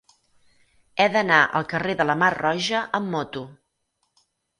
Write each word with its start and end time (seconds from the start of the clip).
He 1.03 1.05
d'anar 1.15 1.41
al 1.59 1.67
carrer 1.73 1.95
de 1.99 2.07
la 2.11 2.15
Mar 2.21 2.29
Roja 2.37 2.81
amb 3.01 3.13
moto. 3.17 3.45